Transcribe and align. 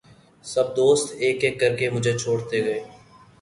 سب 0.45 0.67
دوست 0.77 1.07
ایک 1.23 1.37
ایک 1.43 1.55
کرکے 1.61 1.87
مُجھے 1.93 2.13
چھوڑتے 2.21 2.57
گئے 2.65 2.79